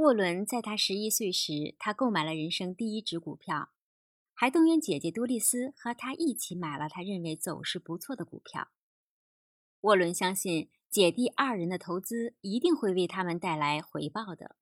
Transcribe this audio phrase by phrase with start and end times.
[0.00, 3.68] 沃伦在他十一岁时，他购买了人生第一只股票，
[4.32, 8.70] 还动员姐姐多丽丝和他一起买了他认为走势不错的股票。
[9.82, 14.56] 沃伦相信姐弟二人的投资一定会为他们带来回报的。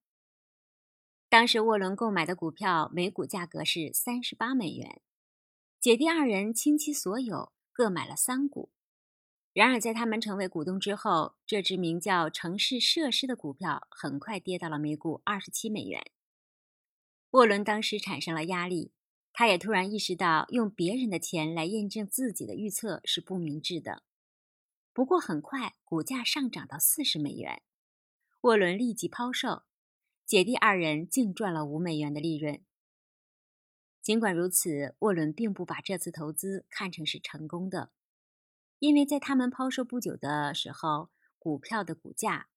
[1.28, 5.00] 当时沃伦购买的股票每股价格是三十八美元，
[5.78, 8.72] 姐弟二人倾其所有，各买了三股。
[9.58, 16.12] 然而，在他们成为股东之后，这只名叫城市设施的股票很快跌到了每股二十七美元。
[17.30, 18.92] 沃伦当时产生了压力，
[19.32, 24.04] 他也突然意识到用别人的钱来验证自己的预测是不明智的。
[24.92, 27.60] 不过，很快股价上涨到四十美元，
[28.42, 29.64] 沃伦立即抛售，
[30.24, 32.62] 姐弟二人净赚了五美元的利润。
[34.00, 37.90] 尽管如此，沃伦并不把这次投资看成是成功的。
[38.78, 42.48] 因为在他们抛售不久的时候，股票的股价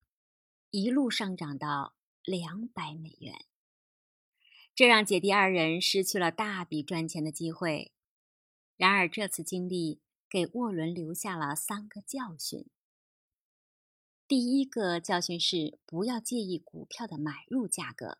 [0.69, 3.45] 一路上涨到两百美元，
[4.75, 7.91] 这让姐弟二人失去了大笔赚钱的机会。
[8.77, 12.67] 然而，这次经历给沃伦留下了三个教训。
[14.27, 18.19] 第一个教训是不要介意股票的买入价格；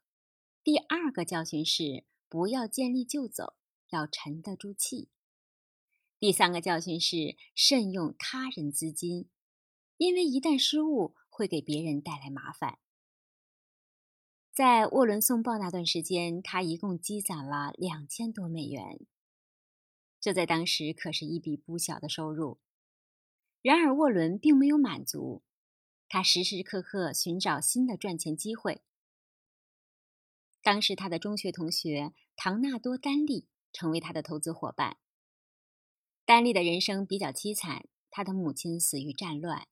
[0.64, 3.56] 第二个教训是不要见利就走，
[3.90, 5.10] 要沉得住气。
[6.22, 9.28] 第三个教训是慎用他人资金，
[9.98, 12.78] 因为一旦失误会给别人带来麻烦。
[14.54, 19.00] 在沃伦送报那段时间，他一共积攒了两千多美元，
[20.20, 22.60] 这在当时可是一笔不小的收入。
[23.64, 25.42] 然而，沃伦并没有满足，
[26.08, 28.84] 他时时刻刻寻找新的赚钱机会。
[30.62, 34.98] 当时，他的中学同学唐纳多·丹利成为他的投资伙伴。
[36.24, 39.68] 丹利的人生比较凄惨，他的母亲死于战乱，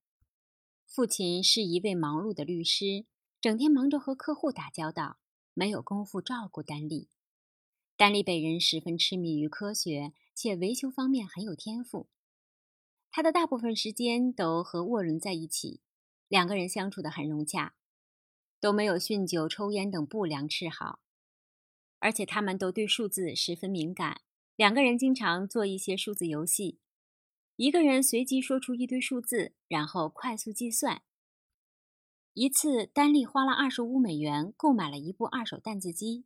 [0.86, 3.06] 父亲是一位忙碌的律师，
[3.40, 5.20] 整天忙着和客户打交道，
[5.54, 7.10] 没有功夫照顾丹利。
[7.96, 12.10] 丹利本人十分痴迷于科学，且维修方面很有天赋。
[13.12, 15.82] 他的大部分时间都和沃伦在一起，
[16.28, 17.76] 两个人相处得很融洽，
[18.60, 21.00] 都没有酗酒、抽烟等不良嗜好，
[22.00, 24.22] 而且他们都对数字十分敏感。
[24.60, 26.80] 两个人经常做一些数字游戏，
[27.56, 31.02] 一个人随机说出一堆数字，然后快速计算。
[32.34, 36.26] 一次，丹利花了二十五美元购买了一部二手弹字机，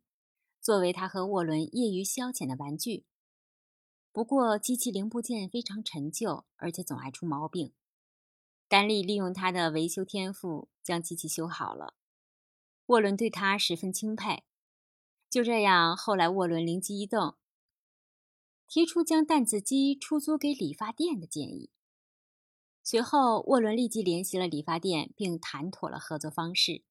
[0.60, 3.04] 作为他和沃伦业余消遣的玩具。
[4.10, 7.72] 不过，机器零部件非常陈旧，而且总爱出毛病。
[8.66, 11.94] 丹利利用他的维修天赋将机器修好了，
[12.86, 14.42] 沃伦对他十分钦佩。
[15.30, 17.36] 就这样，后来沃伦灵机一动。
[18.66, 21.70] 提出将弹子机出租给理发店的建议。
[22.82, 26.82] 随后，沃伦立即联系了理发店，并谈妥了合作方式，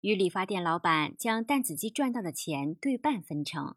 [0.00, 3.76] 与理发店老板将弹子机赚到的钱对半分成。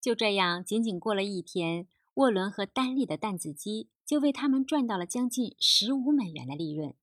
[0.00, 6.94] 就这样，仅仅过了一天，沃伦和丹利的弹子机就为他们赚到了将近十五美元的利润。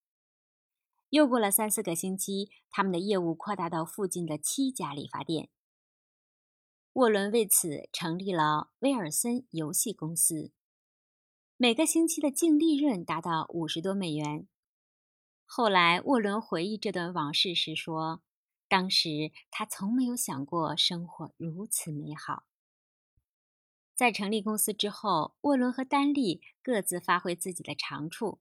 [1.09, 5.49] 又过了三四个星期，他们的业务扩大到附近的七家理发店。
[6.95, 10.53] 沃伦为此成立了威尔森游戏公司，
[11.57, 14.47] 每个星期的净利润达到五十多美元。
[15.43, 18.21] 后来，沃伦回忆这段往事时说
[18.69, 22.45] ：“当时他从没有想过生活如此美好。”
[23.93, 28.39] 在成立公司之后，沃伦和丹利各自发挥自己的长处。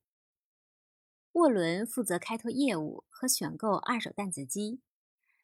[1.33, 4.81] 沃伦负责开拓业务和选购二手弹子机，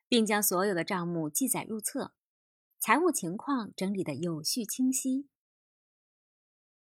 [0.06, 2.14] 并将所有的账目记载入册。
[2.80, 5.28] 财务情况整理的有序清晰。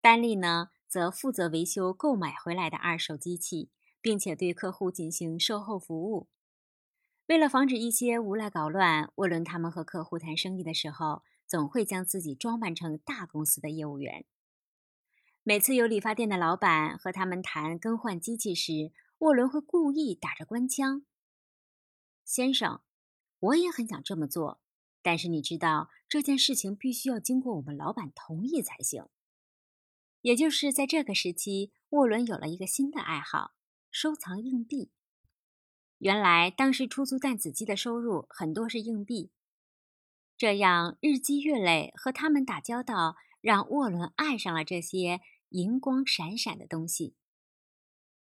[0.02, 3.70] 丹利呢，则负责维修购买回来的二手机器，
[4.02, 6.28] 并且对客户进行售后服务。
[7.28, 14.26] 为了防止一些无赖搞乱，沃伦他们和客户谈生意的时候，总会将自己装扮成大公司的业务员。
[15.44, 21.06] 每次有理发店的老板和他们谈更换机器时，沃伦会故意打着官腔
[22.26, 22.82] ：“先生，
[23.40, 24.60] 我也很想这么做。”
[25.06, 29.06] 但是你知道这件事情必须要经过我们老板同意才行。
[30.22, 33.52] 也就是在这个时期，沃伦有了一个新的爱好——
[33.92, 34.90] 收藏硬币。
[36.00, 39.30] 原来当时出租弹子机的收入很多是硬币，
[40.36, 47.16] 这样日积月累和他们打交道，让沃伦爱上了这些银光闪闪的东西。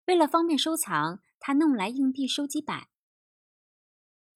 [0.06, 2.88] 为了方便收藏，他弄来硬币收集板。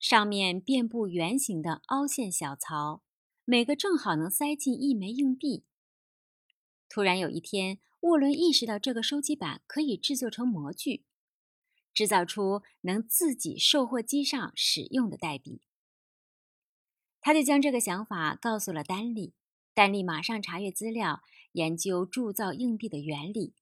[0.07, 3.02] 上面遍布圆形的凹陷小槽，
[3.44, 5.63] 每个正好能塞进一枚硬币。
[6.88, 11.06] 突然有一天，沃伦意识到这个收集板可以制作成模具，
[11.92, 15.63] 制造出能自己售货机上使用的代币。
[17.19, 19.34] 他就将这个想法告诉了丹利，
[19.74, 21.24] 丹利马上查阅资料，
[21.54, 23.56] 研究铸造硬币的原理。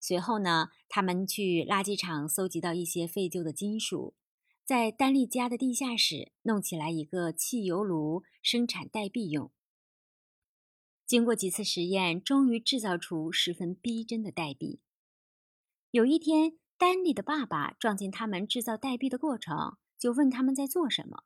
[0.00, 4.14] 随后呢，他们去垃圾场搜集到一些废旧的金属，
[4.70, 9.50] 在丹利家的地下室弄起来一个汽油炉，生产代币用。
[11.04, 14.78] 经过几次实验，终于制造出十分逼真的代币。
[15.90, 21.24] 有一天，丹利的爸爸撞见他们制造代币的过程，就问他们在做什么。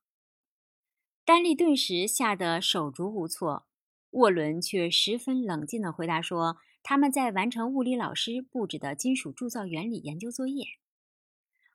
[1.26, 3.66] 丹利顿时吓得手足无措，
[4.12, 6.56] 沃伦却十分冷静地回答说。
[6.82, 10.64] 他们在完成物理老师布置的金属铸造原理研究作业。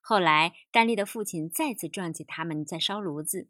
[0.10, 3.48] 后来，丹利的父亲再次撞见他们在烧炉子，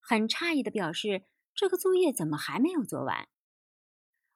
[0.00, 3.28] 很诧异地表示：“这个作业怎么还没有做完？”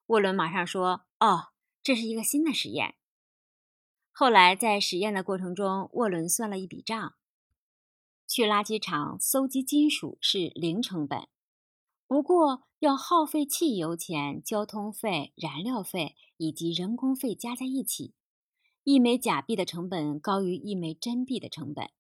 [0.08, 2.96] 沃伦马上说：“哦，这是一个新的实验。”
[4.12, 7.14] 后来，在实验的过程中，沃伦算了一笔账：
[8.28, 11.28] 去垃圾场搜集金属是零成本。
[12.06, 18.12] 不过，要耗费汽油钱、交通费、燃料费以及人工费加在一起，
[18.84, 21.90] 一枚假币的成本高于一枚真币的成本，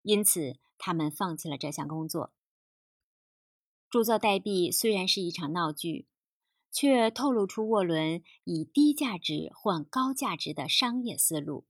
[0.00, 2.32] 因此他们放弃了这项工作。
[3.90, 6.06] 铸造代币虽然是一场闹剧，
[6.72, 11.66] 却透露出沃伦以低价值换高价值的商业思路。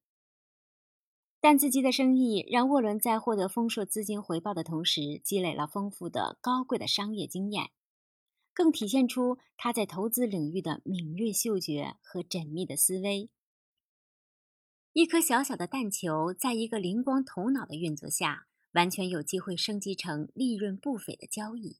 [1.40, 7.70] 但自己的生意让沃伦在获得丰硕资金回报的同时，积累了丰富的高贵的商业经验，
[8.52, 13.30] 更体现出他在投资领域的敏锐嗅觉和缜密的思维。
[14.98, 21.76] 一颗小小的蛋球，在一个灵光头脑的运作下，完全有机会升级成利润不菲的交易。